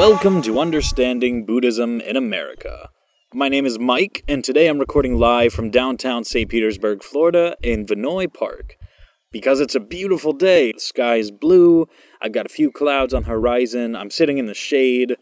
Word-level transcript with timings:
Welcome 0.00 0.40
to 0.42 0.58
Understanding 0.58 1.44
Buddhism 1.44 2.00
in 2.00 2.16
America. 2.16 2.88
My 3.34 3.50
name 3.50 3.66
is 3.66 3.78
Mike, 3.78 4.24
and 4.26 4.42
today 4.42 4.66
I'm 4.66 4.78
recording 4.78 5.18
live 5.18 5.52
from 5.52 5.68
downtown 5.68 6.24
St. 6.24 6.48
Petersburg, 6.48 7.02
Florida, 7.02 7.54
in 7.62 7.84
Vinoy 7.84 8.32
Park. 8.32 8.76
Because 9.30 9.60
it's 9.60 9.74
a 9.74 9.78
beautiful 9.78 10.32
day, 10.32 10.72
the 10.72 10.80
sky 10.80 11.16
is 11.16 11.30
blue, 11.30 11.86
I've 12.22 12.32
got 12.32 12.46
a 12.46 12.48
few 12.48 12.72
clouds 12.72 13.12
on 13.12 13.24
the 13.24 13.28
horizon, 13.28 13.94
I'm 13.94 14.08
sitting 14.08 14.38
in 14.38 14.46
the 14.46 14.54
shade, 14.54 15.16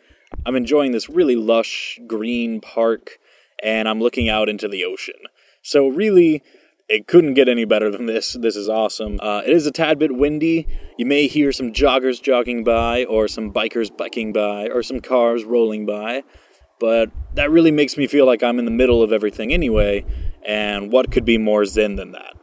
I'm 0.47 0.55
enjoying 0.55 0.93
this 0.93 1.11
really 1.11 1.35
lush 1.35 1.99
green 2.07 2.61
park, 2.61 3.19
and 3.61 3.89
I'm 3.89 3.99
looking 3.99 4.29
out 4.29 4.49
into 4.49 4.69
the 4.69 4.85
ocean. 4.85 5.19
So, 5.61 5.89
really, 5.89 6.41
it 6.89 7.07
couldn't 7.07 7.35
get 7.35 7.49
any 7.49 7.67
better 7.67 7.91
than 7.91 8.07
this. 8.07 8.33
This 8.33 8.57
is 8.57 8.69
awesome. 8.69 9.19
Uh, 9.23 9.43
it 9.45 9.53
is 9.53 9.67
a 9.67 9.71
tad 9.71 9.99
bit 9.99 10.17
windy. 10.17 10.67
You 10.97 11.05
may 11.05 11.27
hear 11.27 11.53
some 11.53 11.73
joggers 11.73 12.21
jogging 12.21 12.65
by, 12.65 13.05
or 13.05 13.29
some 13.29 13.53
bikers 13.53 13.95
biking 13.95 14.33
by, 14.33 14.69
or 14.69 14.83
some 14.83 15.01
cars 15.01 15.45
rolling 15.45 15.85
by. 15.85 16.25
But 16.81 17.11
that 17.35 17.51
really 17.51 17.71
makes 17.71 17.97
me 17.97 18.07
feel 18.07 18.25
like 18.25 18.43
I'm 18.43 18.59
in 18.59 18.65
the 18.65 18.71
middle 18.71 19.03
of 19.03 19.13
everything 19.13 19.53
anyway, 19.53 20.07
and 20.47 20.91
what 20.91 21.11
could 21.11 21.25
be 21.25 21.37
more 21.37 21.65
zen 21.67 21.97
than 21.97 22.13
that? 22.13 22.35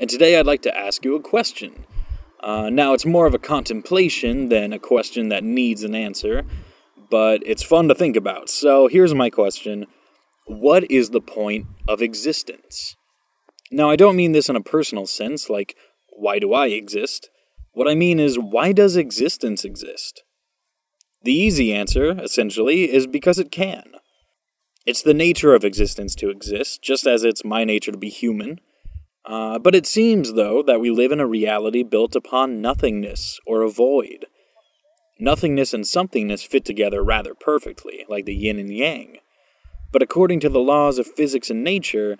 And 0.00 0.08
today 0.08 0.38
I'd 0.38 0.46
like 0.46 0.62
to 0.62 0.76
ask 0.76 1.04
you 1.04 1.14
a 1.14 1.20
question. 1.20 1.84
Uh, 2.40 2.70
now, 2.70 2.92
it's 2.92 3.06
more 3.06 3.26
of 3.26 3.34
a 3.34 3.38
contemplation 3.38 4.48
than 4.48 4.72
a 4.72 4.78
question 4.78 5.28
that 5.28 5.44
needs 5.44 5.82
an 5.82 5.94
answer, 5.94 6.44
but 7.10 7.42
it's 7.44 7.62
fun 7.62 7.88
to 7.88 7.94
think 7.94 8.16
about. 8.16 8.48
So 8.48 8.86
here's 8.86 9.14
my 9.14 9.28
question 9.28 9.86
What 10.46 10.90
is 10.90 11.10
the 11.10 11.20
point 11.20 11.66
of 11.88 12.00
existence? 12.00 12.96
Now, 13.74 13.90
I 13.90 13.96
don't 13.96 14.14
mean 14.14 14.30
this 14.30 14.48
in 14.48 14.54
a 14.54 14.60
personal 14.60 15.04
sense, 15.04 15.50
like, 15.50 15.74
why 16.10 16.38
do 16.38 16.54
I 16.54 16.68
exist? 16.68 17.28
What 17.72 17.88
I 17.88 17.96
mean 17.96 18.20
is, 18.20 18.38
why 18.38 18.70
does 18.70 18.94
existence 18.94 19.64
exist? 19.64 20.22
The 21.24 21.34
easy 21.34 21.72
answer, 21.72 22.16
essentially, 22.20 22.94
is 22.94 23.08
because 23.08 23.40
it 23.40 23.50
can. 23.50 23.94
It's 24.86 25.02
the 25.02 25.12
nature 25.12 25.56
of 25.56 25.64
existence 25.64 26.14
to 26.16 26.30
exist, 26.30 26.82
just 26.82 27.04
as 27.04 27.24
it's 27.24 27.44
my 27.44 27.64
nature 27.64 27.90
to 27.90 27.98
be 27.98 28.10
human. 28.10 28.60
Uh, 29.24 29.58
but 29.58 29.74
it 29.74 29.86
seems, 29.86 30.34
though, 30.34 30.62
that 30.62 30.80
we 30.80 30.90
live 30.92 31.10
in 31.10 31.18
a 31.18 31.26
reality 31.26 31.82
built 31.82 32.14
upon 32.14 32.60
nothingness 32.60 33.40
or 33.44 33.62
a 33.62 33.70
void. 33.70 34.26
Nothingness 35.18 35.74
and 35.74 35.82
somethingness 35.82 36.46
fit 36.46 36.64
together 36.64 37.02
rather 37.02 37.34
perfectly, 37.34 38.04
like 38.08 38.24
the 38.24 38.36
yin 38.36 38.60
and 38.60 38.72
yang. 38.72 39.16
But 39.90 40.02
according 40.02 40.38
to 40.40 40.48
the 40.48 40.60
laws 40.60 41.00
of 41.00 41.08
physics 41.08 41.50
and 41.50 41.64
nature, 41.64 42.18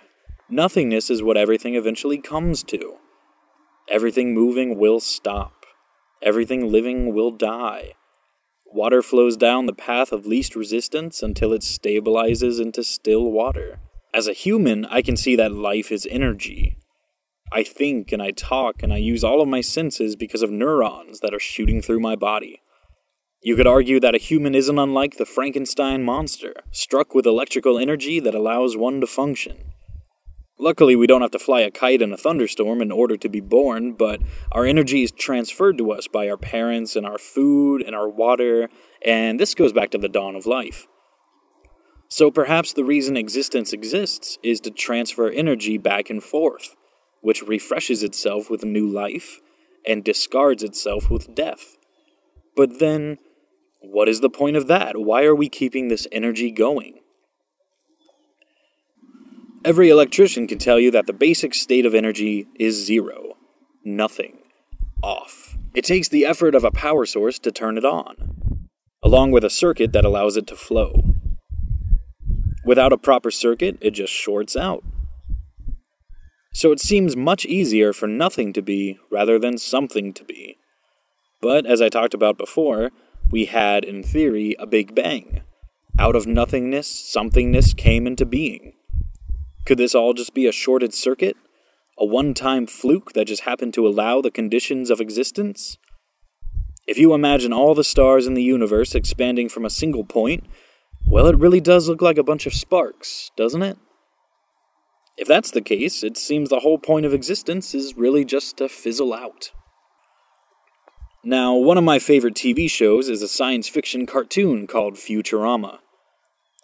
Nothingness 0.51 1.09
is 1.09 1.23
what 1.23 1.39
everything 1.39 1.75
eventually 1.75 2.19
comes 2.19 2.63
to. 2.65 2.97
Everything 3.89 4.35
moving 4.35 4.79
will 4.79 5.01
stop. 5.01 5.65
Everything 6.23 6.71
living 6.71 7.15
will 7.15 7.31
die. 7.31 7.95
Water 8.67 9.03
flows 9.03 9.37
down 9.39 9.65
the 9.65 9.73
path 9.73 10.13
of 10.13 10.27
least 10.27 10.55
resistance 10.55 11.23
until 11.23 11.53
it 11.53 11.63
stabilizes 11.63 12.61
into 12.61 12.85
still 12.85 13.31
water. 13.31 13.79
As 14.13 14.29
a 14.29 14.33
human, 14.33 14.85
I 14.87 15.01
can 15.01 15.17
see 15.17 15.35
that 15.37 15.53
life 15.53 15.91
is 15.91 16.07
energy. 16.11 16.77
I 17.51 17.63
think 17.63 18.13
and 18.13 18.23
I 18.23 18.31
talk 18.31 18.83
and 18.83 18.93
I 18.93 18.99
use 18.99 19.25
all 19.25 19.41
of 19.41 19.49
my 19.49 19.61
senses 19.61 20.15
because 20.15 20.43
of 20.43 20.51
neurons 20.51 21.21
that 21.21 21.33
are 21.33 21.41
shooting 21.41 21.81
through 21.81 22.01
my 22.01 22.17
body. 22.17 22.61
You 23.43 23.57
could 23.57 23.67
argue 23.67 24.01
that 24.01 24.15
a 24.15 24.19
human 24.19 24.55
isn't 24.55 24.79
unlike 24.79 25.17
the 25.17 25.27
Frankenstein 25.27 26.03
monster, 26.03 26.55
struck 26.71 27.15
with 27.15 27.27
electrical 27.27 27.79
energy 27.79 28.19
that 28.21 28.35
allows 28.35 28.77
one 28.77 29.01
to 29.01 29.07
function. 29.07 29.74
Luckily, 30.65 30.97
we 30.97 31.07
don't 31.07 31.21
have 31.21 31.31
to 31.33 31.39
fly 31.39 31.61
a 31.61 31.71
kite 31.71 32.01
in 32.01 32.11
a 32.11 32.17
thunderstorm 32.17 32.81
in 32.81 32.91
order 32.91 33.19
to 33.19 33.29
be 33.29 33.41
born, 33.41 33.93
but 33.93 34.23
our 34.51 34.65
energy 34.65 35.03
is 35.03 35.13
transferred 35.13 35.77
to 35.77 35.93
us 35.93 36.09
by 36.09 36.27
our 36.27 36.39
parents 36.39 36.97
and 36.97 37.05
our 37.05 37.19
food 37.19 37.83
and 37.83 37.95
our 37.95 38.09
water, 38.09 38.71
and 39.05 39.39
this 39.39 39.55
goes 39.55 39.75
back 39.75 39.91
to 39.91 39.99
the 39.99 40.09
dawn 40.09 40.35
of 40.35 40.47
life. 40.47 40.87
So 42.09 42.31
perhaps 42.31 42.73
the 42.73 42.83
reason 42.83 43.15
existence 43.15 43.75
exists 43.75 44.39
is 44.43 44.59
to 44.61 44.71
transfer 44.71 45.29
energy 45.29 45.77
back 45.77 46.09
and 46.09 46.23
forth, 46.23 46.75
which 47.21 47.43
refreshes 47.43 48.03
itself 48.03 48.49
with 48.49 48.65
new 48.65 48.89
life 48.89 49.41
and 49.87 50.03
discards 50.03 50.63
itself 50.63 51.11
with 51.11 51.35
death. 51.35 51.77
But 52.57 52.79
then, 52.79 53.19
what 53.83 54.09
is 54.09 54.21
the 54.21 54.31
point 54.31 54.57
of 54.57 54.67
that? 54.69 54.97
Why 54.97 55.25
are 55.25 55.35
we 55.35 55.51
keeping 55.51 55.89
this 55.89 56.09
energy 56.11 56.51
going? 56.51 57.01
Every 59.65 59.89
electrician 59.89 60.47
can 60.47 60.59
tell 60.59 60.79
you 60.79 60.91
that 60.91 61.07
the 61.07 61.15
basic 61.15 61.55
state 61.55 61.87
of 61.87 61.95
energy 61.95 62.47
is 62.57 62.85
zero, 62.85 63.39
nothing, 63.83 64.41
off. 65.03 65.57
It 65.75 65.87
takes 65.87 66.07
the 66.07 66.27
effort 66.27 66.55
of 66.55 66.65
a 66.65 66.71
power 66.71 67.07
source 67.07 67.39
to 67.39 67.51
turn 67.51 67.79
it 67.79 67.85
on, 67.85 68.69
along 69.03 69.31
with 69.31 69.43
a 69.43 69.49
circuit 69.49 69.95
that 69.95 70.05
allows 70.05 70.37
it 70.37 70.47
to 70.49 70.55
flow. 70.55 71.03
Without 72.67 72.93
a 72.93 72.99
proper 72.99 73.31
circuit, 73.31 73.79
it 73.81 73.93
just 73.93 74.13
shorts 74.13 74.55
out. 74.55 74.85
So 76.53 76.71
it 76.71 76.79
seems 76.79 77.17
much 77.17 77.47
easier 77.47 77.95
for 77.95 78.07
nothing 78.07 78.53
to 78.53 78.61
be 78.61 78.99
rather 79.11 79.39
than 79.39 79.57
something 79.57 80.13
to 80.13 80.25
be. 80.25 80.59
But 81.41 81.65
as 81.65 81.81
I 81.81 81.89
talked 81.89 82.13
about 82.13 82.37
before, 82.37 82.91
we 83.31 83.47
had, 83.47 83.83
in 83.83 84.03
theory, 84.03 84.57
a 84.59 84.67
Big 84.67 84.95
Bang. 84.95 85.41
Out 85.99 86.17
of 86.17 86.27
nothingness, 86.27 86.87
somethingness 86.87 87.75
came 87.75 88.07
into 88.07 88.27
being. 88.27 88.74
Could 89.65 89.79
this 89.79 89.95
all 89.95 90.13
just 90.13 90.35
be 90.35 90.47
a 90.47 90.53
shorted 90.53 90.93
circuit? 90.93 91.37
A 91.99 92.05
one 92.05 92.35
time 92.35 92.67
fluke 92.67 93.13
that 93.15 93.27
just 93.27 93.43
happened 93.43 93.73
to 93.75 93.87
allow 93.87 94.21
the 94.21 94.31
conditions 94.31 94.91
of 94.91 95.01
existence? 95.01 95.79
If 96.87 96.99
you 96.99 97.15
imagine 97.15 97.53
all 97.53 97.75
the 97.75 97.85
stars 97.85 98.27
in 98.27 98.35
the 98.35 98.43
universe 98.43 98.95
expanding 98.95 99.49
from 99.49 99.65
a 99.65 99.71
single 99.71 100.05
point, 100.05 100.45
well, 101.07 101.27
it 101.27 101.39
really 101.39 101.61
does 101.61 101.89
look 101.89 102.03
like 102.03 102.19
a 102.19 102.23
bunch 102.23 102.47
of 102.47 102.53
sparks, 102.53 103.31
doesn't 103.37 103.63
it? 103.63 103.79
If 105.17 105.29
that's 105.29 105.51
the 105.51 105.63
case, 105.63 106.03
it 106.03 106.19
seems 106.19 106.51
the 106.51 106.61
whole 106.61 106.79
point 106.79 107.07
of 107.07 107.15
existence 107.15 107.75
is 107.75 107.97
really 107.97 108.25
just 108.25 108.59
to 108.59 108.69
fizzle 108.69 109.15
out. 109.15 109.53
Now, 111.23 111.55
one 111.55 111.79
of 111.79 111.85
my 111.85 111.99
favorite 111.99 112.35
TV 112.35 112.69
shows 112.69 113.09
is 113.09 113.23
a 113.23 113.29
science 113.29 113.69
fiction 113.69 114.05
cartoon 114.05 114.67
called 114.67 114.97
Futurama. 114.97 115.79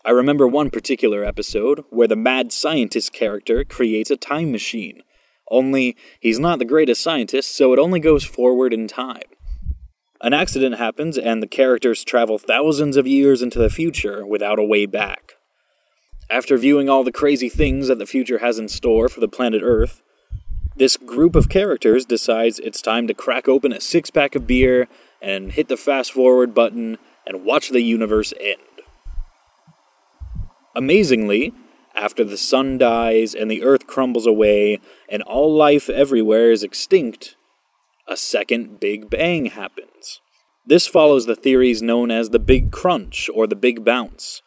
I 0.03 0.11
remember 0.11 0.49
one 0.49 0.71
particular 0.71 1.25
episode 1.25 1.85
where 1.91 2.09
the 2.09 2.17
mad 2.17 2.53
scientist 2.53 3.13
character 3.13 3.65
creates 3.65 4.11
a 4.11 4.17
time 4.17 4.51
machine. 4.51 5.03
Only, 5.51 5.95
he's 6.19 6.39
not 6.39 6.59
the 6.59 6.65
greatest 6.65 7.03
scientist, 7.03 7.55
so 7.55 7.75
it 7.75 7.79
only 7.79 8.01
goes 8.01 8.25
forward 8.25 8.73
in 8.73 8.89
time. 8.89 9.23
An 10.23 10.33
accident 10.33 10.79
happens, 10.79 11.19
and 11.19 11.43
the 11.43 11.47
characters 11.47 12.03
travel 12.03 12.39
thousands 12.39 12.97
of 12.97 13.07
years 13.07 13.43
into 13.43 13.59
the 13.59 13.69
future 13.69 14.25
without 14.25 14.59
a 14.59 14.65
way 14.65 14.87
back. 14.87 15.35
After 16.31 16.57
viewing 16.57 16.89
all 16.89 17.05
the 17.05 17.13
crazy 17.13 17.49
things 17.49 17.89
that 17.89 17.99
the 17.99 18.07
future 18.07 18.39
has 18.39 18.59
in 18.59 18.69
store 18.69 19.09
for 19.09 19.21
the 19.21 19.29
planet 19.29 19.61
Earth, 19.63 20.01
this 20.77 20.97
group 20.97 21.37
of 21.37 21.51
characters 21.51 22.07
decides 22.07 22.59
it's 22.59 22.81
time 22.81 23.07
to 23.07 23.13
crack 23.13 23.49
open 23.49 23.73
a 23.73 23.81
six 23.81 24.09
pack 24.09 24.35
of 24.35 24.47
beer 24.47 24.89
and 25.21 25.53
hit 25.53 25.69
the 25.69 25.77
fast 25.77 26.13
forward 26.13 26.55
button 26.55 26.97
and 27.27 27.45
watch 27.45 27.69
the 27.69 27.83
universe 27.83 28.33
end. 28.41 28.61
Amazingly, 30.81 31.53
after 31.95 32.25
the 32.25 32.39
sun 32.39 32.79
dies 32.79 33.35
and 33.35 33.51
the 33.51 33.63
earth 33.63 33.87
crumbles 33.87 34.27
away 34.27 34.81
and 35.11 35.23
all 35.25 35.55
life 35.55 35.91
everywhere 35.91 36.51
is 36.51 36.63
extinct, 36.63 37.37
a 38.09 38.17
second 38.17 38.81
Big 38.81 39.11
Bang 39.11 39.45
happens. 39.45 40.23
This 40.65 40.87
follows 40.87 41.27
the 41.27 41.37
theories 41.37 41.83
known 41.83 42.11
as 42.11 42.31
the 42.31 42.39
Big 42.39 42.73
Crunch 42.73 43.29
or 43.35 43.47
the 43.47 43.55
Big 43.55 43.85
Bounce, 43.85 44.41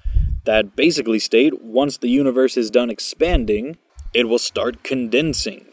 that 0.46 0.76
basically 0.76 1.20
state 1.20 1.62
once 1.62 2.00
the 2.00 2.10
universe 2.10 2.58
is 2.58 2.72
done 2.72 2.90
expanding, 2.90 3.78
it 4.12 4.28
will 4.28 4.40
start 4.40 4.84
condensing. 4.84 5.68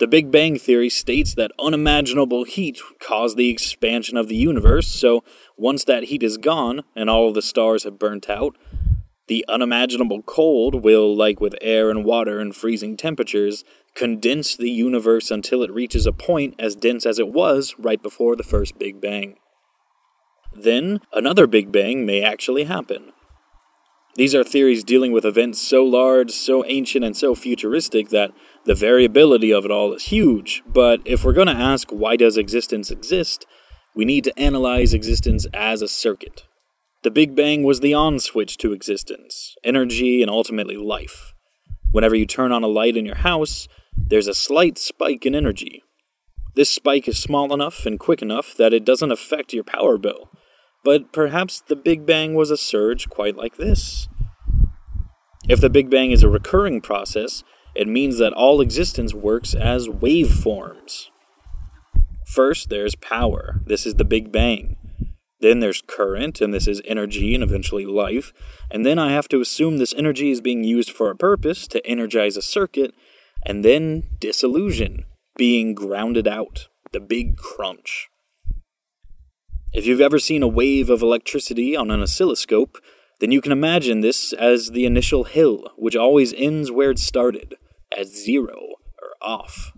The 0.00 0.06
Big 0.06 0.30
Bang 0.30 0.58
Theory 0.58 0.90
states 0.90 1.34
that 1.36 1.52
unimaginable 1.58 2.44
heat 2.44 2.78
caused 3.00 3.38
the 3.38 3.48
expansion 3.48 4.18
of 4.18 4.28
the 4.28 4.36
universe, 4.36 4.88
so 4.88 5.24
once 5.56 5.82
that 5.84 6.04
heat 6.04 6.22
is 6.22 6.36
gone 6.36 6.82
and 6.94 7.08
all 7.08 7.28
of 7.28 7.34
the 7.34 7.40
stars 7.40 7.84
have 7.84 7.98
burnt 7.98 8.28
out, 8.28 8.54
the 9.32 9.46
unimaginable 9.48 10.20
cold 10.20 10.84
will, 10.84 11.16
like 11.16 11.40
with 11.40 11.54
air 11.62 11.88
and 11.88 12.04
water 12.04 12.38
and 12.38 12.54
freezing 12.54 12.98
temperatures, 12.98 13.64
condense 13.94 14.54
the 14.54 14.70
universe 14.70 15.30
until 15.30 15.62
it 15.62 15.72
reaches 15.72 16.04
a 16.04 16.12
point 16.12 16.54
as 16.58 16.76
dense 16.76 17.06
as 17.06 17.18
it 17.18 17.32
was 17.32 17.74
right 17.78 18.02
before 18.02 18.36
the 18.36 18.42
first 18.42 18.78
Big 18.78 19.00
Bang. 19.00 19.36
Then, 20.54 21.00
another 21.14 21.46
Big 21.46 21.72
Bang 21.72 22.04
may 22.04 22.22
actually 22.22 22.64
happen. 22.64 23.14
These 24.16 24.34
are 24.34 24.44
theories 24.44 24.84
dealing 24.84 25.12
with 25.12 25.24
events 25.24 25.62
so 25.62 25.82
large, 25.82 26.30
so 26.30 26.62
ancient, 26.66 27.02
and 27.02 27.16
so 27.16 27.34
futuristic 27.34 28.10
that 28.10 28.32
the 28.66 28.74
variability 28.74 29.50
of 29.50 29.64
it 29.64 29.70
all 29.70 29.94
is 29.94 30.04
huge. 30.08 30.62
But 30.66 31.00
if 31.06 31.24
we're 31.24 31.32
going 31.32 31.46
to 31.46 31.54
ask 31.54 31.88
why 31.88 32.16
does 32.16 32.36
existence 32.36 32.90
exist, 32.90 33.46
we 33.94 34.04
need 34.04 34.24
to 34.24 34.38
analyze 34.38 34.92
existence 34.92 35.46
as 35.54 35.80
a 35.80 35.88
circuit. 35.88 36.42
The 37.02 37.10
Big 37.10 37.34
Bang 37.34 37.64
was 37.64 37.80
the 37.80 37.94
on 37.94 38.20
switch 38.20 38.56
to 38.58 38.72
existence, 38.72 39.56
energy, 39.64 40.22
and 40.22 40.30
ultimately 40.30 40.76
life. 40.76 41.34
Whenever 41.90 42.14
you 42.14 42.26
turn 42.26 42.52
on 42.52 42.62
a 42.62 42.68
light 42.68 42.96
in 42.96 43.04
your 43.04 43.16
house, 43.16 43.66
there's 43.96 44.28
a 44.28 44.34
slight 44.34 44.78
spike 44.78 45.26
in 45.26 45.34
energy. 45.34 45.82
This 46.54 46.70
spike 46.70 47.08
is 47.08 47.18
small 47.18 47.52
enough 47.52 47.86
and 47.86 47.98
quick 47.98 48.22
enough 48.22 48.54
that 48.56 48.72
it 48.72 48.84
doesn't 48.84 49.10
affect 49.10 49.52
your 49.52 49.64
power 49.64 49.98
bill, 49.98 50.30
but 50.84 51.12
perhaps 51.12 51.60
the 51.60 51.74
Big 51.74 52.06
Bang 52.06 52.34
was 52.34 52.52
a 52.52 52.56
surge 52.56 53.08
quite 53.08 53.36
like 53.36 53.56
this. 53.56 54.08
If 55.48 55.60
the 55.60 55.70
Big 55.70 55.90
Bang 55.90 56.12
is 56.12 56.22
a 56.22 56.28
recurring 56.28 56.80
process, 56.80 57.42
it 57.74 57.88
means 57.88 58.18
that 58.18 58.32
all 58.32 58.60
existence 58.60 59.12
works 59.12 59.54
as 59.54 59.88
waveforms. 59.88 61.08
First, 62.26 62.68
there's 62.68 62.94
power. 62.94 63.60
This 63.66 63.86
is 63.86 63.94
the 63.94 64.04
Big 64.04 64.30
Bang. 64.30 64.76
Then 65.42 65.58
there's 65.58 65.82
current, 65.82 66.40
and 66.40 66.54
this 66.54 66.68
is 66.68 66.80
energy 66.84 67.34
and 67.34 67.42
eventually 67.42 67.84
life. 67.84 68.32
And 68.70 68.86
then 68.86 68.96
I 68.96 69.10
have 69.10 69.28
to 69.28 69.40
assume 69.40 69.76
this 69.76 69.92
energy 69.94 70.30
is 70.30 70.40
being 70.40 70.62
used 70.62 70.90
for 70.90 71.10
a 71.10 71.16
purpose 71.16 71.66
to 71.68 71.84
energize 71.84 72.36
a 72.36 72.42
circuit. 72.42 72.94
And 73.44 73.64
then 73.64 74.04
dissolution, 74.20 75.04
being 75.36 75.74
grounded 75.74 76.28
out, 76.28 76.68
the 76.92 77.00
big 77.00 77.36
crunch. 77.36 78.08
If 79.72 79.84
you've 79.84 80.00
ever 80.00 80.20
seen 80.20 80.44
a 80.44 80.48
wave 80.48 80.88
of 80.88 81.02
electricity 81.02 81.74
on 81.74 81.90
an 81.90 82.02
oscilloscope, 82.02 82.78
then 83.18 83.32
you 83.32 83.40
can 83.40 83.50
imagine 83.50 84.00
this 84.00 84.32
as 84.32 84.70
the 84.70 84.86
initial 84.86 85.24
hill, 85.24 85.72
which 85.76 85.96
always 85.96 86.32
ends 86.34 86.70
where 86.70 86.92
it 86.92 87.00
started, 87.00 87.56
at 87.96 88.06
zero 88.06 88.76
or 89.02 89.10
off. 89.20 89.72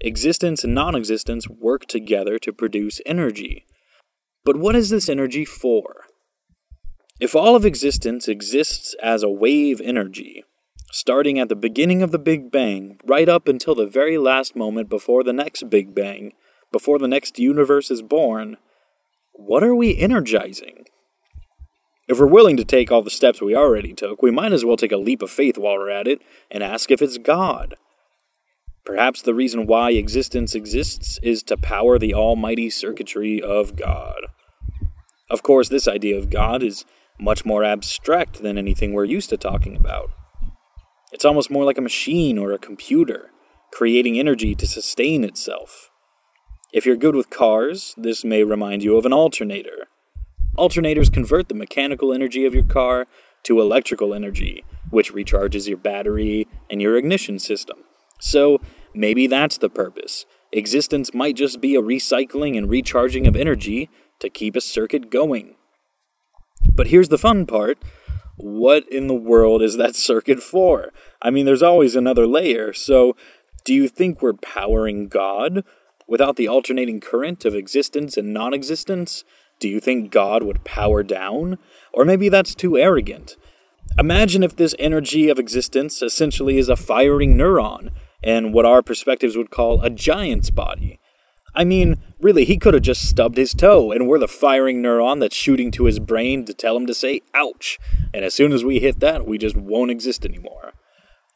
Existence 0.00 0.64
and 0.64 0.74
non 0.74 0.94
existence 0.94 1.46
work 1.46 1.84
together 1.84 2.38
to 2.38 2.54
produce 2.54 3.02
energy. 3.04 3.66
But 4.46 4.58
what 4.58 4.76
is 4.76 4.90
this 4.90 5.08
energy 5.08 5.44
for? 5.44 6.04
If 7.18 7.34
all 7.34 7.56
of 7.56 7.66
existence 7.66 8.28
exists 8.28 8.94
as 9.02 9.24
a 9.24 9.28
wave 9.28 9.80
energy, 9.80 10.44
starting 10.92 11.40
at 11.40 11.48
the 11.48 11.56
beginning 11.56 12.00
of 12.00 12.12
the 12.12 12.18
Big 12.18 12.52
Bang 12.52 13.00
right 13.04 13.28
up 13.28 13.48
until 13.48 13.74
the 13.74 13.88
very 13.88 14.16
last 14.16 14.54
moment 14.54 14.88
before 14.88 15.24
the 15.24 15.32
next 15.32 15.68
Big 15.68 15.96
Bang, 15.96 16.32
before 16.70 17.00
the 17.00 17.08
next 17.08 17.40
universe 17.40 17.90
is 17.90 18.02
born, 18.02 18.56
what 19.32 19.64
are 19.64 19.74
we 19.74 19.96
energizing? 19.96 20.84
If 22.06 22.20
we're 22.20 22.26
willing 22.26 22.56
to 22.56 22.64
take 22.64 22.92
all 22.92 23.02
the 23.02 23.10
steps 23.10 23.42
we 23.42 23.56
already 23.56 23.94
took, 23.94 24.22
we 24.22 24.30
might 24.30 24.52
as 24.52 24.64
well 24.64 24.76
take 24.76 24.92
a 24.92 24.96
leap 24.96 25.22
of 25.22 25.30
faith 25.30 25.58
while 25.58 25.76
we're 25.76 25.90
at 25.90 26.06
it 26.06 26.20
and 26.52 26.62
ask 26.62 26.92
if 26.92 27.02
it's 27.02 27.18
God. 27.18 27.74
Perhaps 28.84 29.22
the 29.22 29.34
reason 29.34 29.66
why 29.66 29.90
existence 29.90 30.54
exists 30.54 31.18
is 31.20 31.42
to 31.42 31.56
power 31.56 31.98
the 31.98 32.14
almighty 32.14 32.70
circuitry 32.70 33.42
of 33.42 33.74
God. 33.74 34.25
Of 35.28 35.42
course, 35.42 35.68
this 35.68 35.88
idea 35.88 36.16
of 36.16 36.30
God 36.30 36.62
is 36.62 36.84
much 37.18 37.44
more 37.44 37.64
abstract 37.64 38.42
than 38.42 38.58
anything 38.58 38.92
we're 38.92 39.04
used 39.04 39.30
to 39.30 39.36
talking 39.36 39.76
about. 39.76 40.10
It's 41.12 41.24
almost 41.24 41.50
more 41.50 41.64
like 41.64 41.78
a 41.78 41.82
machine 41.82 42.38
or 42.38 42.52
a 42.52 42.58
computer, 42.58 43.30
creating 43.72 44.18
energy 44.18 44.54
to 44.54 44.66
sustain 44.66 45.24
itself. 45.24 45.90
If 46.72 46.84
you're 46.84 46.96
good 46.96 47.14
with 47.14 47.30
cars, 47.30 47.94
this 47.96 48.24
may 48.24 48.44
remind 48.44 48.82
you 48.82 48.96
of 48.96 49.06
an 49.06 49.12
alternator. 49.12 49.86
Alternators 50.56 51.12
convert 51.12 51.48
the 51.48 51.54
mechanical 51.54 52.12
energy 52.12 52.44
of 52.44 52.54
your 52.54 52.64
car 52.64 53.06
to 53.44 53.60
electrical 53.60 54.14
energy, 54.14 54.64
which 54.90 55.12
recharges 55.12 55.68
your 55.68 55.76
battery 55.76 56.46
and 56.70 56.80
your 56.80 56.96
ignition 56.96 57.38
system. 57.38 57.78
So, 58.20 58.60
maybe 58.94 59.26
that's 59.26 59.58
the 59.58 59.68
purpose. 59.68 60.26
Existence 60.52 61.12
might 61.12 61.36
just 61.36 61.60
be 61.60 61.74
a 61.76 61.82
recycling 61.82 62.56
and 62.56 62.68
recharging 62.68 63.26
of 63.26 63.36
energy 63.36 63.90
to 64.20 64.30
keep 64.30 64.56
a 64.56 64.60
circuit 64.60 65.10
going. 65.10 65.56
But 66.72 66.88
here's 66.88 67.08
the 67.08 67.18
fun 67.18 67.46
part 67.46 67.78
what 68.36 68.86
in 68.90 69.06
the 69.06 69.14
world 69.14 69.62
is 69.62 69.76
that 69.76 69.96
circuit 69.96 70.42
for? 70.42 70.92
I 71.22 71.30
mean, 71.30 71.46
there's 71.46 71.62
always 71.62 71.96
another 71.96 72.26
layer, 72.26 72.72
so 72.72 73.16
do 73.64 73.74
you 73.74 73.88
think 73.88 74.22
we're 74.22 74.34
powering 74.34 75.08
God 75.08 75.64
without 76.06 76.36
the 76.36 76.48
alternating 76.48 77.00
current 77.00 77.44
of 77.44 77.54
existence 77.54 78.16
and 78.16 78.32
non 78.32 78.54
existence? 78.54 79.24
Do 79.58 79.68
you 79.68 79.80
think 79.80 80.10
God 80.10 80.42
would 80.42 80.64
power 80.64 81.02
down? 81.02 81.58
Or 81.92 82.04
maybe 82.04 82.28
that's 82.28 82.54
too 82.54 82.76
arrogant. 82.76 83.36
Imagine 83.98 84.42
if 84.42 84.54
this 84.54 84.74
energy 84.78 85.30
of 85.30 85.38
existence 85.38 86.02
essentially 86.02 86.58
is 86.58 86.68
a 86.68 86.76
firing 86.76 87.36
neuron 87.36 87.90
and 88.22 88.52
what 88.52 88.66
our 88.66 88.82
perspectives 88.82 89.36
would 89.36 89.50
call 89.50 89.80
a 89.80 89.88
giant's 89.88 90.50
body. 90.50 91.00
I 91.56 91.64
mean, 91.64 91.96
really, 92.20 92.44
he 92.44 92.58
could 92.58 92.74
have 92.74 92.82
just 92.82 93.08
stubbed 93.08 93.38
his 93.38 93.54
toe, 93.54 93.90
and 93.90 94.06
we're 94.06 94.18
the 94.18 94.28
firing 94.28 94.82
neuron 94.82 95.20
that's 95.20 95.34
shooting 95.34 95.70
to 95.72 95.86
his 95.86 95.98
brain 95.98 96.44
to 96.44 96.52
tell 96.52 96.76
him 96.76 96.86
to 96.86 96.94
say, 96.94 97.22
ouch. 97.32 97.78
And 98.12 98.24
as 98.26 98.34
soon 98.34 98.52
as 98.52 98.62
we 98.62 98.78
hit 98.78 99.00
that, 99.00 99.26
we 99.26 99.38
just 99.38 99.56
won't 99.56 99.90
exist 99.90 100.26
anymore. 100.26 100.74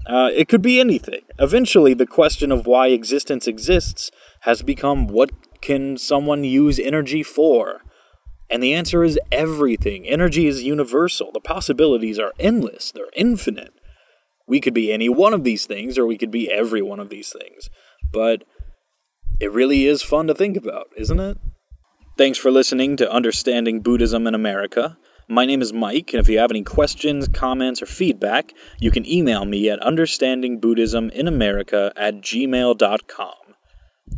Uh, 0.07 0.31
it 0.35 0.49
could 0.49 0.63
be 0.63 0.79
anything. 0.79 1.23
Eventually, 1.39 1.95
the 1.95 2.07
question 2.07 2.53
of 2.53 2.67
why 2.67 2.89
existence 2.89 3.47
exists 3.47 4.11
has 4.41 4.63
become 4.63 5.07
what 5.07 5.31
can 5.63 5.97
someone 5.97 6.45
use 6.45 6.79
energy 6.79 7.23
for? 7.23 7.81
And 8.51 8.63
the 8.63 8.75
answer 8.75 9.05
is 9.05 9.19
everything. 9.31 10.07
Energy 10.07 10.47
is 10.47 10.63
universal. 10.63 11.31
The 11.33 11.41
possibilities 11.41 12.19
are 12.19 12.33
endless, 12.39 12.93
they're 12.93 13.07
infinite. 13.15 13.73
We 14.47 14.61
could 14.61 14.75
be 14.75 14.93
any 14.93 15.09
one 15.09 15.33
of 15.33 15.45
these 15.45 15.65
things, 15.65 15.97
or 15.97 16.05
we 16.05 16.19
could 16.19 16.31
be 16.31 16.51
every 16.51 16.83
one 16.83 16.99
of 16.99 17.09
these 17.09 17.33
things. 17.33 17.71
But 18.13 18.43
it 19.41 19.53
really 19.53 19.87
is 19.87 20.03
fun 20.03 20.27
to 20.27 20.35
think 20.35 20.57
about, 20.57 20.89
isn't 20.97 21.19
it? 21.19 21.39
Thanks 22.19 22.39
for 22.39 22.51
listening 22.51 22.99
to 22.99 23.11
Understanding 23.11 23.81
Buddhism 23.81 24.27
in 24.27 24.35
America. 24.35 24.99
My 25.27 25.47
name 25.47 25.63
is 25.63 25.73
Mike, 25.73 26.13
and 26.13 26.21
if 26.21 26.29
you 26.29 26.39
have 26.39 26.51
any 26.51 26.63
questions, 26.63 27.27
comments, 27.29 27.81
or 27.81 27.87
feedback, 27.87 28.53
you 28.79 28.91
can 28.91 29.09
email 29.09 29.47
me 29.47 29.71
at 29.71 29.81
understandingbuddhisminamerica 29.81 31.93
at 31.97 32.17
gmail.com. 32.17 33.35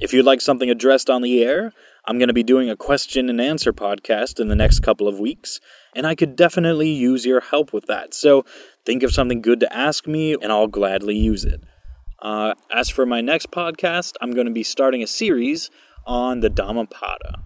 If 0.00 0.12
you'd 0.12 0.24
like 0.24 0.40
something 0.40 0.70
addressed 0.70 1.08
on 1.08 1.22
the 1.22 1.44
air, 1.44 1.72
I'm 2.06 2.18
going 2.18 2.28
to 2.28 2.34
be 2.34 2.42
doing 2.42 2.68
a 2.68 2.76
question 2.76 3.28
and 3.28 3.40
answer 3.40 3.72
podcast 3.72 4.40
in 4.40 4.48
the 4.48 4.56
next 4.56 4.80
couple 4.80 5.06
of 5.06 5.20
weeks, 5.20 5.60
and 5.94 6.04
I 6.06 6.16
could 6.16 6.34
definitely 6.34 6.88
use 6.88 7.25
your 7.25 7.42
help 7.42 7.72
with 7.72 7.86
that. 7.86 8.12
So 8.14 8.44
think 8.84 9.04
of 9.04 9.12
something 9.12 9.40
good 9.40 9.60
to 9.60 9.72
ask 9.72 10.08
me, 10.08 10.32
and 10.32 10.50
I'll 10.50 10.66
gladly 10.66 11.16
use 11.16 11.44
it. 11.44 11.62
Uh, 12.22 12.54
as 12.72 12.88
for 12.88 13.04
my 13.04 13.20
next 13.20 13.50
podcast, 13.50 14.14
I'm 14.20 14.32
going 14.32 14.46
to 14.46 14.52
be 14.52 14.62
starting 14.62 15.02
a 15.02 15.08
series 15.08 15.70
on 16.06 16.40
the 16.40 16.48
Dhammapada. 16.48 17.42